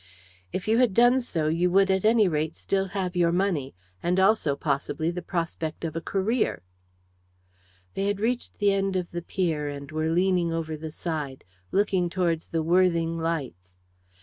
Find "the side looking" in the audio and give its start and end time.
10.75-12.09